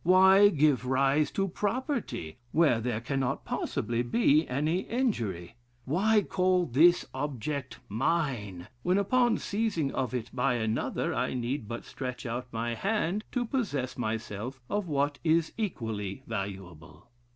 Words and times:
Why 0.03 0.49
give 0.49 0.83
rise 0.87 1.29
to 1.33 1.47
property, 1.47 2.37
where 2.51 2.81
there 2.81 3.01
cannot 3.01 3.45
possibly 3.45 4.01
be 4.01 4.47
any 4.49 4.79
injury? 4.79 5.57
Why 5.85 6.23
call 6.23 6.65
this 6.65 7.05
object 7.13 7.77
mine, 7.87 8.67
when, 8.81 8.97
upon 8.97 9.37
seizing 9.37 9.93
of 9.93 10.15
it 10.15 10.31
by 10.33 10.55
another, 10.55 11.13
I 11.13 11.35
need 11.35 11.67
but 11.67 11.85
stretch 11.85 12.25
out 12.25 12.47
my 12.51 12.73
hand 12.73 13.25
to 13.33 13.45
possess 13.45 13.95
myself 13.95 14.59
of 14.71 14.87
what 14.87 15.19
is 15.23 15.53
equally 15.55 16.23
valuable? 16.25 17.11